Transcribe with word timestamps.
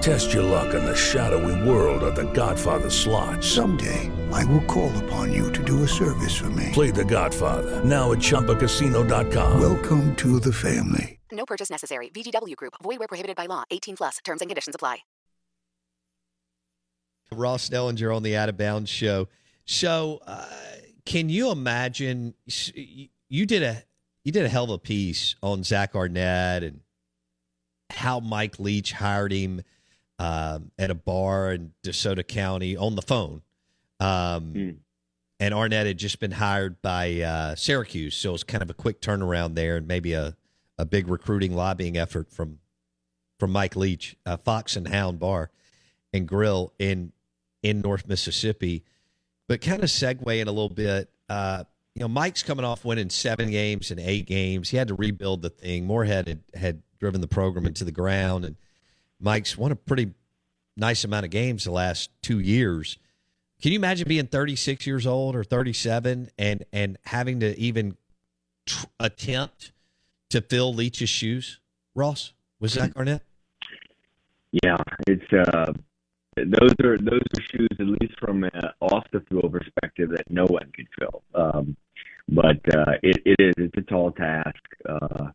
Test 0.00 0.32
your 0.32 0.42
luck 0.42 0.74
in 0.74 0.84
the 0.84 0.94
shadowy 0.94 1.68
world 1.68 2.02
of 2.02 2.14
The 2.14 2.30
Godfather 2.32 2.90
slot. 2.90 3.42
Someday, 3.42 4.10
I 4.32 4.44
will 4.44 4.62
call 4.64 4.96
upon 5.04 5.32
you 5.32 5.52
to 5.52 5.64
do 5.64 5.82
a 5.82 5.88
service 5.88 6.36
for 6.36 6.50
me. 6.50 6.70
Play 6.72 6.90
The 6.90 7.04
Godfather 7.04 7.84
now 7.84 8.12
at 8.12 8.18
ChumbaCasino.com. 8.18 9.60
Welcome 9.60 10.14
to 10.16 10.40
the 10.40 10.52
family. 10.52 11.18
No 11.32 11.44
purchase 11.44 11.70
necessary. 11.70 12.08
VGW 12.10 12.56
Group. 12.56 12.74
Void 12.82 12.98
where 12.98 13.08
prohibited 13.08 13.36
by 13.36 13.46
law. 13.46 13.64
18 13.70 13.96
plus. 13.96 14.18
Terms 14.24 14.40
and 14.40 14.48
conditions 14.48 14.74
apply. 14.74 14.98
Ross 17.32 17.68
Dellenger 17.68 18.14
on 18.14 18.22
the 18.22 18.36
Out 18.36 18.48
of 18.48 18.56
Bounds 18.56 18.88
show. 18.88 19.28
So, 19.64 20.20
uh, 20.26 20.46
can 21.04 21.28
you 21.28 21.50
imagine? 21.50 22.34
You 23.28 23.46
did 23.46 23.62
a 23.62 23.82
you 24.22 24.32
did 24.32 24.44
a 24.44 24.48
hell 24.48 24.64
of 24.64 24.70
a 24.70 24.78
piece 24.78 25.34
on 25.42 25.64
Zach 25.64 25.94
Arnett 25.94 26.62
and 26.62 26.80
how 27.90 28.20
Mike 28.20 28.58
Leach 28.58 28.92
hired 28.92 29.32
him 29.32 29.62
um, 30.18 30.70
at 30.78 30.90
a 30.90 30.94
bar 30.94 31.52
in 31.52 31.72
DeSoto 31.82 32.26
County 32.26 32.76
on 32.76 32.96
the 32.96 33.02
phone. 33.02 33.42
Um, 34.00 34.52
mm. 34.54 34.76
And 35.38 35.52
Arnett 35.52 35.86
had 35.86 35.98
just 35.98 36.18
been 36.18 36.30
hired 36.30 36.80
by 36.80 37.20
uh, 37.20 37.54
Syracuse, 37.56 38.16
so 38.16 38.30
it 38.30 38.32
was 38.32 38.44
kind 38.44 38.62
of 38.62 38.70
a 38.70 38.74
quick 38.74 39.02
turnaround 39.02 39.54
there, 39.54 39.76
and 39.76 39.86
maybe 39.86 40.14
a, 40.14 40.34
a 40.78 40.86
big 40.86 41.08
recruiting 41.08 41.54
lobbying 41.54 41.96
effort 41.98 42.30
from 42.30 42.58
from 43.38 43.52
Mike 43.52 43.76
Leach, 43.76 44.16
uh, 44.24 44.38
Fox 44.38 44.76
and 44.76 44.88
Hound 44.88 45.18
Bar 45.18 45.50
and 46.14 46.26
Grill 46.26 46.72
in 46.78 47.12
in 47.62 47.82
North 47.82 48.08
Mississippi. 48.08 48.82
But 49.46 49.60
kind 49.60 49.82
of 49.84 49.90
segue 49.90 50.40
in 50.40 50.48
a 50.48 50.52
little 50.52 50.70
bit. 50.70 51.10
Uh, 51.28 51.64
you 51.94 52.00
know, 52.00 52.08
Mike's 52.08 52.42
coming 52.42 52.64
off 52.64 52.84
winning 52.84 53.10
seven 53.10 53.50
games 53.50 53.90
and 53.90 54.00
eight 54.00 54.26
games. 54.26 54.70
He 54.70 54.76
had 54.76 54.88
to 54.88 54.94
rebuild 54.94 55.42
the 55.42 55.50
thing. 55.50 55.86
Moorhead 55.86 56.28
had, 56.28 56.40
had 56.54 56.82
driven 56.98 57.20
the 57.20 57.28
program 57.28 57.66
into 57.66 57.84
the 57.84 57.92
ground, 57.92 58.44
and 58.44 58.56
Mike's 59.20 59.56
won 59.56 59.72
a 59.72 59.76
pretty 59.76 60.12
nice 60.76 61.04
amount 61.04 61.24
of 61.24 61.30
games 61.30 61.64
the 61.64 61.70
last 61.70 62.10
two 62.22 62.38
years. 62.38 62.98
Can 63.62 63.72
you 63.72 63.78
imagine 63.78 64.06
being 64.06 64.26
36 64.26 64.86
years 64.86 65.06
old 65.06 65.34
or 65.34 65.42
37 65.42 66.30
and 66.38 66.64
and 66.72 66.98
having 67.04 67.40
to 67.40 67.58
even 67.58 67.96
tr- 68.66 68.86
attempt 69.00 69.72
to 70.30 70.40
fill 70.40 70.74
Leach's 70.74 71.08
shoes? 71.08 71.60
Ross 71.94 72.34
was 72.60 72.72
Zach 72.72 72.92
Arnett. 72.96 73.22
Yeah, 74.62 74.76
it's 75.06 75.32
uh, 75.32 75.72
those 76.36 76.74
are 76.84 76.98
those 76.98 77.20
are 77.20 77.42
shoes 77.50 77.68
at 77.78 77.86
least 77.86 78.18
from 78.20 78.44
an 78.44 78.60
off 78.80 79.06
the 79.12 79.20
field 79.20 79.52
perspective 79.52 80.10
that 80.10 80.30
no 80.30 80.44
one 80.44 80.70
could 80.74 80.88
fill. 80.98 81.22
Um, 81.34 81.76
but 82.28 82.56
uh, 82.76 82.92
it, 83.02 83.22
it 83.24 83.36
is 83.38 83.54
it's 83.56 83.76
a 83.78 83.82
tall 83.82 84.10
task 84.12 84.62
uh, 84.88 85.28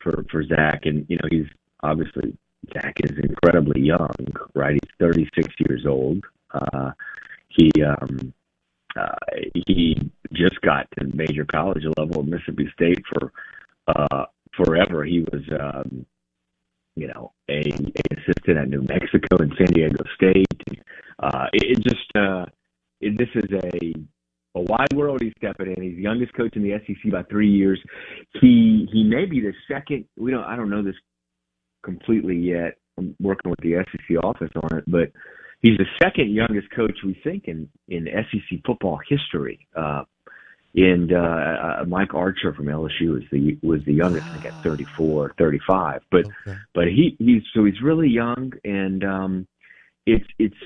for 0.00 0.24
for 0.30 0.42
Zach, 0.44 0.82
and 0.84 1.04
you 1.08 1.16
know 1.16 1.28
he's 1.30 1.46
obviously 1.82 2.36
Zach 2.72 2.96
is 3.02 3.16
incredibly 3.18 3.80
young, 3.82 4.16
right? 4.54 4.74
He's 4.74 4.90
36 4.98 5.48
years 5.60 5.86
old. 5.86 6.24
Uh, 6.52 6.92
he 7.48 7.70
um, 7.82 8.32
uh, 8.96 9.14
he 9.66 9.96
just 10.32 10.60
got 10.60 10.86
to 10.98 11.06
major 11.14 11.44
college 11.44 11.84
level 11.96 12.20
at 12.20 12.26
Mississippi 12.26 12.68
State 12.74 13.02
for 13.08 13.32
uh, 13.86 14.24
forever. 14.56 15.04
He 15.04 15.20
was 15.20 15.42
um, 15.60 16.06
you 16.96 17.08
know 17.08 17.32
a, 17.48 17.60
a 17.60 18.16
assistant 18.16 18.58
at 18.58 18.68
New 18.68 18.82
Mexico 18.82 19.36
and 19.38 19.52
San 19.56 19.68
Diego 19.68 20.04
State. 20.14 20.46
Uh, 21.18 21.46
it, 21.52 21.78
it 21.78 21.82
just 21.82 22.16
uh, 22.16 22.46
it, 23.00 23.16
this 23.18 23.28
is 23.34 23.50
a 23.52 23.94
a 24.54 24.60
wide 24.62 24.92
world 24.94 25.20
he's 25.22 25.32
stepping 25.38 25.72
in. 25.72 25.82
He's 25.82 25.96
the 25.96 26.02
youngest 26.02 26.34
coach 26.34 26.56
in 26.56 26.62
the 26.62 26.78
SEC 26.86 27.12
by 27.12 27.22
three 27.24 27.50
years. 27.50 27.80
He 28.40 28.88
he 28.92 29.04
may 29.04 29.26
be 29.26 29.40
the 29.40 29.52
second. 29.70 30.06
We 30.16 30.30
don't. 30.30 30.44
I 30.44 30.56
don't 30.56 30.70
know 30.70 30.82
this 30.82 30.96
completely 31.88 32.36
yet. 32.36 32.76
I'm 32.98 33.16
working 33.20 33.50
with 33.50 33.60
the 33.60 33.84
SEC 33.90 34.22
office 34.22 34.50
on 34.62 34.78
it, 34.78 34.84
but 34.86 35.10
he's 35.62 35.78
the 35.78 35.86
second 36.02 36.30
youngest 36.30 36.70
coach 36.74 36.98
we 37.04 37.18
think 37.24 37.44
in 37.46 37.68
in 37.88 38.06
SEC 38.06 38.58
football 38.66 39.00
history. 39.08 39.66
Uh, 39.74 40.04
and 40.74 41.12
uh, 41.12 41.16
uh, 41.16 41.84
Mike 41.86 42.14
Archer 42.14 42.52
from 42.52 42.66
LSU 42.66 43.14
was 43.14 43.22
the 43.32 43.58
was 43.62 43.80
the 43.86 43.94
youngest. 43.94 44.26
I 44.26 44.32
think 44.32 44.44
at 44.46 44.62
34, 44.62 45.34
35. 45.38 46.02
But 46.10 46.26
okay. 46.26 46.58
but 46.74 46.88
he 46.88 47.16
he's 47.18 47.42
so 47.54 47.64
he's 47.64 47.80
really 47.82 48.08
young, 48.08 48.52
and 48.64 49.02
um, 49.04 49.46
it's 50.06 50.26
it's 50.38 50.56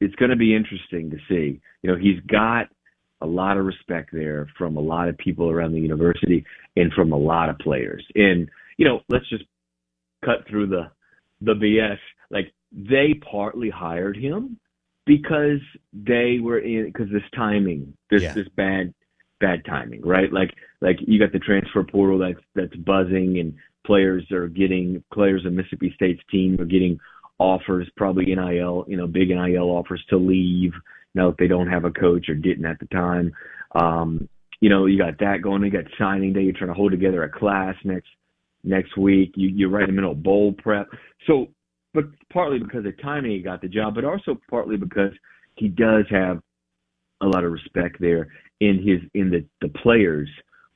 it's 0.00 0.14
going 0.16 0.30
to 0.30 0.36
be 0.36 0.54
interesting 0.54 1.10
to 1.10 1.18
see. 1.28 1.60
You 1.82 1.92
know, 1.92 1.96
he's 1.96 2.20
got 2.26 2.68
a 3.20 3.26
lot 3.26 3.56
of 3.56 3.64
respect 3.64 4.10
there 4.12 4.48
from 4.58 4.76
a 4.76 4.80
lot 4.80 5.08
of 5.08 5.16
people 5.16 5.48
around 5.48 5.72
the 5.72 5.80
university 5.80 6.44
and 6.76 6.92
from 6.92 7.12
a 7.12 7.16
lot 7.16 7.48
of 7.48 7.58
players. 7.58 8.04
And 8.16 8.48
you 8.76 8.84
know, 8.84 9.00
let's 9.08 9.28
just 9.28 9.44
cut 10.24 10.46
through 10.48 10.68
the 10.68 10.90
the 11.40 11.54
BS. 11.54 11.98
Like 12.30 12.52
they 12.72 13.14
partly 13.14 13.70
hired 13.70 14.16
him 14.16 14.58
because 15.04 15.60
they 15.92 16.38
were 16.40 16.58
in 16.58 16.86
because 16.86 17.10
this 17.10 17.22
timing, 17.34 17.96
this 18.10 18.22
yeah. 18.22 18.32
this 18.32 18.48
bad 18.56 18.94
bad 19.40 19.64
timing, 19.64 20.02
right? 20.02 20.32
Like 20.32 20.54
like 20.80 20.98
you 21.00 21.18
got 21.18 21.32
the 21.32 21.38
transfer 21.38 21.84
portal 21.84 22.18
that's 22.18 22.44
that's 22.54 22.76
buzzing 22.76 23.38
and 23.38 23.54
players 23.84 24.30
are 24.30 24.48
getting 24.48 25.02
players 25.12 25.44
of 25.44 25.52
Mississippi 25.52 25.92
State's 25.94 26.22
team 26.30 26.58
are 26.60 26.64
getting 26.64 26.98
offers, 27.38 27.90
probably 27.96 28.26
NIL, 28.26 28.84
you 28.86 28.96
know, 28.96 29.06
big 29.06 29.28
NIL 29.28 29.70
offers 29.70 30.02
to 30.10 30.16
leave 30.16 30.72
now 31.14 31.30
that 31.30 31.38
they 31.38 31.48
don't 31.48 31.68
have 31.68 31.84
a 31.84 31.90
coach 31.90 32.28
or 32.28 32.34
didn't 32.34 32.64
at 32.64 32.78
the 32.78 32.86
time. 32.86 33.32
Um, 33.74 34.28
you 34.60 34.68
know, 34.68 34.86
you 34.86 34.96
got 34.96 35.18
that 35.18 35.42
going. 35.42 35.62
You 35.64 35.70
got 35.70 35.84
signing 35.98 36.32
day. 36.32 36.42
You're 36.42 36.52
trying 36.52 36.70
to 36.70 36.74
hold 36.74 36.92
together 36.92 37.24
a 37.24 37.28
class 37.28 37.74
next 37.84 38.08
next 38.64 38.96
week. 38.96 39.32
You, 39.36 39.48
you're 39.48 39.70
right 39.70 39.88
in 39.88 39.90
the 39.90 40.00
middle 40.00 40.12
of 40.12 40.22
bowl 40.22 40.52
prep. 40.52 40.88
So, 41.26 41.48
but 41.94 42.04
partly 42.32 42.58
because 42.58 42.86
of 42.86 43.00
timing, 43.00 43.32
he 43.32 43.40
got 43.40 43.60
the 43.60 43.68
job, 43.68 43.94
but 43.94 44.04
also 44.04 44.38
partly 44.48 44.76
because 44.76 45.12
he 45.56 45.68
does 45.68 46.04
have 46.10 46.40
a 47.20 47.26
lot 47.26 47.44
of 47.44 47.52
respect 47.52 48.00
there 48.00 48.28
in 48.60 48.78
his 48.78 49.00
in 49.14 49.30
the 49.30 49.44
the 49.60 49.72
players 49.80 50.28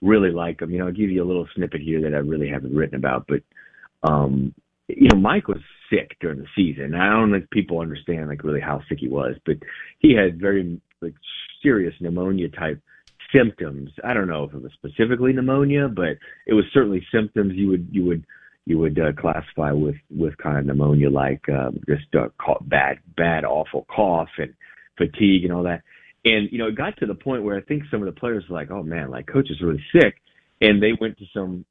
really 0.03 0.31
like 0.31 0.61
him. 0.61 0.71
You 0.71 0.79
know, 0.79 0.87
I'll 0.87 0.93
give 0.93 1.11
you 1.11 1.23
a 1.23 1.27
little 1.27 1.49
snippet 1.55 1.81
here 1.81 2.01
that 2.03 2.15
I 2.15 2.19
really 2.19 2.49
haven't 2.49 2.75
written 2.75 2.97
about, 2.97 3.27
but 3.27 3.43
um, 4.09 4.55
you 4.89 5.09
know, 5.09 5.19
Mike 5.19 5.49
was 5.49 5.61
sick 5.91 6.17
during 6.21 6.39
the 6.39 6.47
season. 6.55 6.95
I 6.95 7.11
don't 7.11 7.33
think 7.33 7.51
people 7.51 7.81
understand 7.81 8.29
like 8.29 8.45
really 8.45 8.61
how 8.61 8.83
sick 8.89 8.99
he 9.01 9.09
was, 9.09 9.35
but 9.45 9.57
he 9.99 10.15
had 10.15 10.41
very 10.41 10.81
like 11.01 11.15
serious 11.63 11.95
pneumonia 12.01 12.49
type 12.49 12.81
symptoms. 13.37 13.91
I 14.05 14.15
don't 14.15 14.29
know 14.29 14.45
if 14.45 14.55
it 14.55 14.63
was 14.63 14.73
specifically 14.73 15.33
pneumonia, 15.33 15.89
but 15.89 16.17
it 16.47 16.55
was 16.55 16.65
certainly 16.73 17.05
symptoms 17.13 17.53
you 17.55 17.69
would 17.69 17.89
you 17.91 18.05
would 18.05 18.25
you 18.65 18.79
would 18.79 18.99
uh, 18.99 19.13
classify 19.19 19.73
with 19.73 19.97
with 20.11 20.37
kind 20.39 20.59
of 20.59 20.67
pneumonia 20.67 21.11
like 21.11 21.43
um, 21.49 21.79
just 21.89 22.07
uh, 22.15 22.29
bad 22.63 22.99
bad 23.17 23.45
awful 23.45 23.87
cough 23.95 24.29
and 24.39 24.53
fatigue 24.99 25.45
and 25.45 25.53
all 25.53 25.63
that. 25.63 25.83
And 26.25 26.49
you 26.51 26.59
know, 26.59 26.67
it 26.67 26.77
got 26.77 26.97
to 26.99 27.07
the 27.07 27.15
point 27.15 27.45
where 27.45 27.57
I 27.57 27.63
think 27.63 27.85
some 27.91 28.03
of 28.03 28.07
the 28.13 28.19
players 28.19 28.45
were 28.49 28.57
like, 28.57 28.71
"Oh 28.71 28.83
man, 28.83 29.11
like 29.11 29.27
coach 29.27 29.51
is 29.51 29.61
really 29.61 29.83
sick," 29.93 30.17
and 30.61 30.83
they 30.83 30.93
went 31.01 31.17
to 31.19 31.25
some 31.33 31.65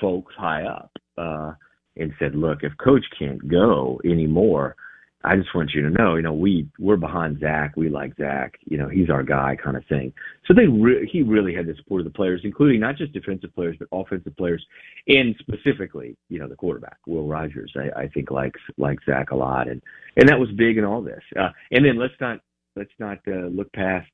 folks 0.00 0.34
high 0.36 0.64
up 0.64 0.90
uh, 1.16 1.52
and 1.96 2.12
said, 2.18 2.34
"Look, 2.34 2.58
if 2.62 2.72
coach 2.82 3.04
can't 3.18 3.48
go 3.48 4.00
anymore." 4.04 4.76
I 5.22 5.36
just 5.36 5.54
want 5.54 5.72
you 5.74 5.82
to 5.82 5.90
know, 5.90 6.16
you 6.16 6.22
know, 6.22 6.32
we 6.32 6.66
we're 6.78 6.96
behind 6.96 7.40
Zach. 7.40 7.76
We 7.76 7.90
like 7.90 8.16
Zach. 8.16 8.54
You 8.64 8.78
know, 8.78 8.88
he's 8.88 9.10
our 9.10 9.22
guy, 9.22 9.54
kind 9.62 9.76
of 9.76 9.84
thing. 9.86 10.14
So 10.46 10.54
they 10.54 10.66
re- 10.66 11.08
he 11.12 11.22
really 11.22 11.54
had 11.54 11.66
the 11.66 11.74
support 11.76 12.00
of 12.00 12.06
the 12.06 12.16
players, 12.16 12.40
including 12.42 12.80
not 12.80 12.96
just 12.96 13.12
defensive 13.12 13.54
players 13.54 13.76
but 13.78 13.88
offensive 13.92 14.34
players, 14.36 14.64
and 15.08 15.34
specifically, 15.38 16.16
you 16.30 16.38
know, 16.38 16.48
the 16.48 16.56
quarterback 16.56 16.96
Will 17.06 17.26
Rogers. 17.26 17.72
I, 17.76 18.02
I 18.02 18.08
think 18.08 18.30
likes 18.30 18.60
likes 18.78 19.04
Zach 19.04 19.30
a 19.30 19.36
lot, 19.36 19.68
and 19.68 19.82
and 20.16 20.26
that 20.30 20.40
was 20.40 20.48
big 20.56 20.78
in 20.78 20.84
all 20.84 21.02
this. 21.02 21.22
Uh, 21.38 21.50
and 21.70 21.84
then 21.84 21.98
let's 21.98 22.14
not 22.18 22.40
let's 22.74 22.90
not 22.98 23.18
uh, 23.28 23.48
look 23.48 23.70
past 23.74 24.08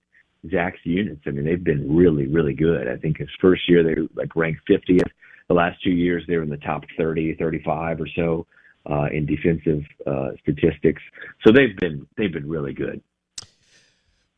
Zach's 0.51 0.81
units. 0.83 1.23
I 1.27 1.31
mean, 1.31 1.45
they've 1.45 1.63
been 1.63 1.95
really 1.95 2.27
really 2.27 2.55
good. 2.55 2.89
I 2.89 2.97
think 2.97 3.19
his 3.19 3.31
first 3.41 3.63
year 3.69 3.85
they 3.85 4.01
were 4.01 4.09
like 4.17 4.35
ranked 4.35 4.63
50th. 4.69 5.09
The 5.47 5.55
last 5.55 5.81
two 5.85 5.91
years 5.91 6.25
they 6.27 6.37
were 6.37 6.43
in 6.43 6.51
the 6.51 6.57
top 6.57 6.83
30, 6.99 7.37
35 7.37 8.01
or 8.01 8.09
so 8.17 8.47
uh, 8.91 9.07
in 9.13 9.27
defensive 9.27 9.83
uh, 10.07 10.31
statistics. 10.41 11.03
So 11.45 11.53
they've 11.53 11.77
been 11.77 12.07
they've 12.17 12.33
been 12.33 12.49
really 12.49 12.73
good. 12.73 13.03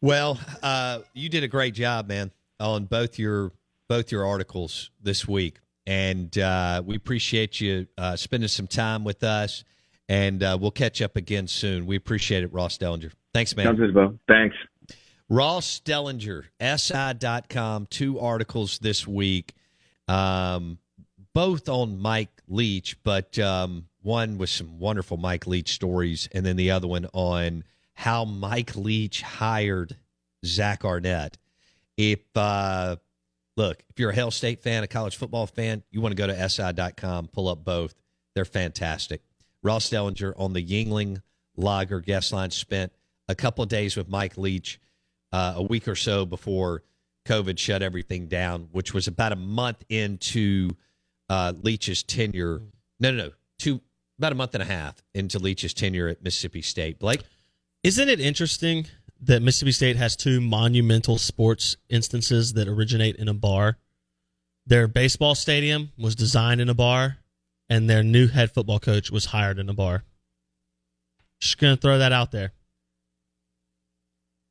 Well, 0.00 0.38
uh, 0.62 1.00
you 1.12 1.28
did 1.28 1.42
a 1.42 1.48
great 1.48 1.74
job, 1.74 2.08
man, 2.08 2.30
on 2.60 2.84
both 2.84 3.18
your 3.18 3.52
both 3.88 4.12
your 4.12 4.26
articles 4.26 4.90
this 5.02 5.26
week, 5.26 5.58
and 5.86 6.36
uh, 6.38 6.82
we 6.84 6.96
appreciate 6.96 7.60
you 7.60 7.86
uh, 7.96 8.16
spending 8.16 8.48
some 8.48 8.66
time 8.66 9.04
with 9.04 9.22
us. 9.22 9.64
And 10.10 10.42
uh, 10.42 10.56
we'll 10.58 10.70
catch 10.70 11.02
up 11.02 11.16
again 11.16 11.46
soon. 11.46 11.84
We 11.84 11.96
appreciate 11.96 12.42
it, 12.42 12.50
Ross 12.50 12.78
Dellenger. 12.78 13.12
Thanks, 13.34 13.54
man. 13.54 13.66
Sounds 13.66 13.92
good. 13.92 14.18
Thanks. 14.26 14.56
Ross 15.28 15.80
Dellenger, 15.84 16.44
SI.com, 16.58 17.86
two 17.90 18.18
articles 18.18 18.78
this 18.78 19.06
week, 19.06 19.52
um, 20.06 20.78
both 21.34 21.68
on 21.68 21.98
Mike 22.00 22.30
Leach, 22.48 22.96
but 23.02 23.38
um, 23.38 23.84
one 24.02 24.38
with 24.38 24.50
some 24.50 24.78
wonderful 24.78 25.16
Mike 25.16 25.46
Leach 25.46 25.72
stories, 25.72 26.28
and 26.32 26.44
then 26.44 26.56
the 26.56 26.70
other 26.70 26.86
one 26.86 27.06
on 27.12 27.64
how 27.94 28.24
Mike 28.24 28.76
Leach 28.76 29.22
hired 29.22 29.96
Zach 30.44 30.84
Arnett. 30.84 31.36
If 31.96 32.20
uh, 32.36 32.96
look, 33.56 33.82
if 33.90 33.98
you're 33.98 34.10
a 34.10 34.14
Hail 34.14 34.30
State 34.30 34.62
fan, 34.62 34.84
a 34.84 34.86
college 34.86 35.16
football 35.16 35.46
fan, 35.46 35.82
you 35.90 36.00
want 36.00 36.12
to 36.12 36.16
go 36.16 36.26
to 36.26 36.48
si.com, 36.48 37.28
pull 37.28 37.48
up 37.48 37.64
both. 37.64 37.94
They're 38.34 38.44
fantastic. 38.44 39.22
Ross 39.62 39.90
Dellenger 39.90 40.32
on 40.36 40.52
the 40.52 40.64
Yuengling 40.64 41.22
Lager 41.56 42.00
guest 42.00 42.32
line 42.32 42.50
spent 42.50 42.92
a 43.28 43.34
couple 43.34 43.62
of 43.62 43.68
days 43.68 43.96
with 43.96 44.08
Mike 44.08 44.38
Leach 44.38 44.80
uh, 45.32 45.54
a 45.56 45.62
week 45.62 45.88
or 45.88 45.96
so 45.96 46.24
before 46.24 46.82
COVID 47.26 47.58
shut 47.58 47.82
everything 47.82 48.28
down, 48.28 48.68
which 48.72 48.94
was 48.94 49.08
about 49.08 49.32
a 49.32 49.36
month 49.36 49.84
into 49.88 50.70
uh, 51.28 51.52
Leach's 51.60 52.02
tenure. 52.02 52.62
No, 53.00 53.10
no, 53.10 53.16
no, 53.16 53.30
two 53.58 53.80
about 54.18 54.32
a 54.32 54.34
month 54.34 54.54
and 54.54 54.62
a 54.62 54.66
half 54.66 54.96
into 55.14 55.38
Leach's 55.38 55.72
tenure 55.72 56.08
at 56.08 56.22
Mississippi 56.22 56.62
State. 56.62 56.98
Blake, 56.98 57.22
isn't 57.82 58.08
it 58.08 58.20
interesting 58.20 58.86
that 59.20 59.42
Mississippi 59.42 59.72
State 59.72 59.96
has 59.96 60.16
two 60.16 60.40
monumental 60.40 61.18
sports 61.18 61.76
instances 61.88 62.52
that 62.54 62.68
originate 62.68 63.16
in 63.16 63.28
a 63.28 63.34
bar? 63.34 63.78
Their 64.66 64.88
baseball 64.88 65.34
stadium 65.34 65.92
was 65.96 66.14
designed 66.14 66.60
in 66.60 66.68
a 66.68 66.74
bar, 66.74 67.18
and 67.70 67.88
their 67.88 68.02
new 68.02 68.28
head 68.28 68.52
football 68.52 68.78
coach 68.78 69.10
was 69.10 69.26
hired 69.26 69.58
in 69.58 69.68
a 69.68 69.74
bar. 69.74 70.04
Just 71.40 71.58
gonna 71.58 71.76
throw 71.76 71.98
that 71.98 72.12
out 72.12 72.32
there. 72.32 72.52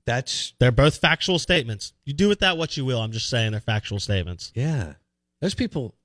That's 0.06 0.54
they're 0.60 0.72
both 0.72 0.98
factual 0.98 1.38
statements. 1.38 1.94
You 2.06 2.14
do 2.14 2.30
with 2.30 2.40
that 2.40 2.58
what 2.58 2.78
you 2.78 2.86
will. 2.86 3.02
I'm 3.02 3.12
just 3.12 3.30
saying 3.30 3.52
they're 3.52 3.60
factual 3.60 4.00
statements. 4.00 4.54
Yeah, 4.56 4.94
those 5.42 5.54
people. 5.54 5.96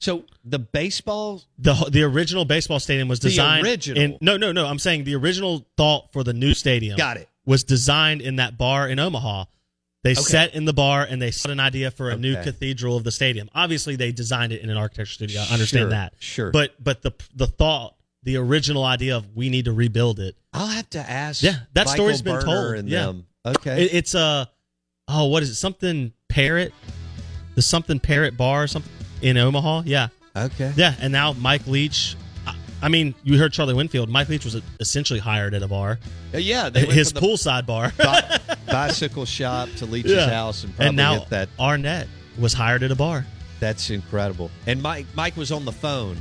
So 0.00 0.24
the 0.44 0.58
baseball, 0.58 1.42
the 1.58 1.74
the 1.90 2.02
original 2.02 2.44
baseball 2.44 2.80
stadium 2.80 3.08
was 3.08 3.18
designed. 3.18 3.64
The 3.64 3.70
original. 3.70 4.02
In, 4.02 4.18
no, 4.20 4.36
no, 4.36 4.52
no. 4.52 4.66
I'm 4.66 4.78
saying 4.78 5.04
the 5.04 5.14
original 5.14 5.66
thought 5.76 6.12
for 6.12 6.22
the 6.22 6.34
new 6.34 6.54
stadium. 6.54 6.96
Got 6.96 7.16
it. 7.16 7.28
Was 7.46 7.64
designed 7.64 8.20
in 8.20 8.36
that 8.36 8.58
bar 8.58 8.88
in 8.88 8.98
Omaha. 8.98 9.44
They 10.02 10.12
okay. 10.12 10.20
set 10.20 10.54
in 10.54 10.66
the 10.66 10.72
bar 10.72 11.02
and 11.02 11.20
they 11.20 11.30
set 11.30 11.50
an 11.50 11.58
idea 11.58 11.90
for 11.90 12.10
a 12.10 12.12
okay. 12.12 12.20
new 12.20 12.34
cathedral 12.42 12.96
of 12.96 13.04
the 13.04 13.10
stadium. 13.10 13.48
Obviously, 13.54 13.96
they 13.96 14.12
designed 14.12 14.52
it 14.52 14.60
in 14.60 14.70
an 14.70 14.76
architecture 14.76 15.14
studio. 15.14 15.40
I 15.40 15.52
understand 15.52 15.82
sure, 15.84 15.90
that. 15.90 16.14
Sure. 16.18 16.50
But 16.50 16.74
but 16.82 17.02
the 17.02 17.12
the 17.34 17.46
thought, 17.46 17.96
the 18.22 18.36
original 18.36 18.84
idea 18.84 19.16
of 19.16 19.34
we 19.34 19.48
need 19.48 19.64
to 19.64 19.72
rebuild 19.72 20.20
it. 20.20 20.36
I'll 20.52 20.66
have 20.66 20.88
to 20.90 20.98
ask. 20.98 21.42
Yeah, 21.42 21.56
that 21.72 21.86
Michael 21.86 21.94
story's 21.94 22.22
been 22.22 22.40
Berner 22.40 22.76
told. 22.76 22.88
yeah. 22.88 23.06
Them. 23.06 23.26
Okay. 23.46 23.84
It, 23.84 23.94
it's 23.94 24.14
a 24.14 24.50
oh, 25.08 25.26
what 25.26 25.42
is 25.42 25.50
it? 25.50 25.54
Something 25.54 26.12
Parrot, 26.28 26.74
the 27.54 27.62
something 27.62 27.98
Parrot 27.98 28.36
bar 28.36 28.64
or 28.64 28.66
something 28.66 28.92
in 29.22 29.36
Omaha. 29.36 29.82
Yeah. 29.86 30.08
Okay. 30.36 30.72
Yeah, 30.76 30.94
and 31.00 31.12
now 31.12 31.32
Mike 31.32 31.66
Leach. 31.66 32.16
I 32.82 32.88
mean, 32.88 33.14
you 33.24 33.38
heard 33.38 33.52
Charlie 33.54 33.72
Winfield. 33.74 34.10
Mike 34.10 34.28
Leach 34.28 34.44
was 34.44 34.60
essentially 34.80 35.18
hired 35.18 35.54
at 35.54 35.62
a 35.62 35.68
bar. 35.68 35.98
Uh, 36.34 36.38
yeah, 36.38 36.68
his 36.70 37.10
poolside 37.12 37.64
bar, 37.64 37.90
bi- 37.96 38.38
bicycle 38.66 39.24
shop 39.24 39.70
to 39.76 39.86
Leach's 39.86 40.10
yeah. 40.12 40.28
house, 40.28 40.62
and 40.62 40.74
probably 40.76 40.88
and 40.88 40.96
now 40.96 41.20
hit 41.20 41.30
that. 41.30 41.48
Arnett 41.58 42.06
was 42.38 42.52
hired 42.52 42.82
at 42.82 42.90
a 42.90 42.94
bar. 42.94 43.24
That's 43.60 43.88
incredible. 43.88 44.50
And 44.66 44.82
Mike, 44.82 45.06
Mike 45.14 45.36
was 45.36 45.50
on 45.50 45.64
the 45.64 45.72
phone 45.72 46.18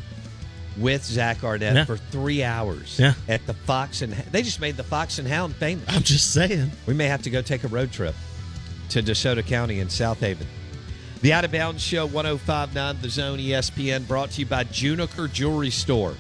with 0.78 1.04
Zach 1.04 1.44
Arnett 1.44 1.76
Yeah. 1.76 1.86
for 1.86 1.98
three 1.98 2.44
hours. 2.44 2.98
Yeah. 3.00 3.14
At 3.28 3.46
the 3.46 3.54
Fox 3.54 4.02
and 4.02 4.14
they 4.14 4.42
just 4.42 4.60
made 4.62 4.78
the 4.78 4.84
Fox 4.84 5.20
and 5.20 5.28
Hound 5.28 5.56
famous. 5.56 5.86
I'm 5.88 6.04
just 6.04 6.34
saying. 6.34 6.72
We 6.86 6.94
may 6.94 7.08
have 7.08 7.22
to 7.24 7.30
go 7.30 7.42
take 7.42 7.64
a 7.64 7.68
road 7.68 7.92
trip 7.92 8.16
to 8.90 9.02
DeSoto 9.02 9.46
County 9.46 9.80
in 9.80 9.88
Southaven. 9.88 10.46
The 11.26 11.34
Out 11.34 11.44
of 11.44 11.52
Bounds 11.52 11.82
Show 11.82 12.06
1059 12.06 12.98
The 13.02 13.10
Zone 13.10 13.40
ESPN 13.40 14.08
brought 14.08 14.30
to 14.30 14.42
you 14.42 14.46
by 14.46 14.64
Juniker 14.64 15.28
Jewelry 15.34 15.72
Store. 15.72 16.14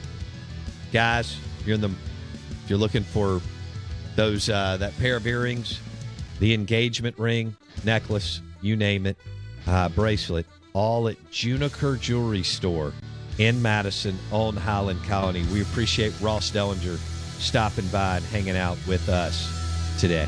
Guys, 0.92 1.38
you're 1.64 1.76
in 1.76 1.82
the 1.82 1.90
if 1.90 2.70
you're 2.70 2.80
looking 2.80 3.04
for 3.04 3.40
those 4.16 4.50
uh, 4.50 4.78
that 4.78 4.98
pair 4.98 5.16
of 5.16 5.28
earrings, 5.28 5.80
the 6.40 6.56
engagement 6.56 7.20
ring, 7.20 7.56
necklace, 7.84 8.42
you 8.64 8.76
name 8.76 9.06
it, 9.06 9.16
uh, 9.68 9.90
bracelet, 9.90 10.48
all 10.74 11.08
at 11.08 11.24
Juniker 11.30 12.00
Jewelry 12.00 12.42
Store 12.42 12.92
in 13.38 13.62
Madison 13.62 14.18
on 14.32 14.58
Highland 14.58 15.04
Colony. 15.04 15.46
We 15.54 15.62
appreciate 15.62 16.20
Ross 16.20 16.50
Dellenger 16.50 16.98
stopping 17.40 17.86
by 17.90 18.18
and 18.18 18.26
hanging 18.26 18.58
out 18.58 18.80
with 18.88 19.08
us 19.08 20.00
today. 20.00 20.28